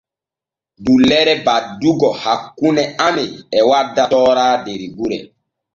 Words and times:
Dullere 0.85 1.33
baddugo 1.45 2.09
hakkune 2.23 2.83
amen 3.07 3.31
e 3.59 3.61
wadda 3.69 4.03
toora 4.11 4.47
der 4.65 4.81
gure. 4.97 5.19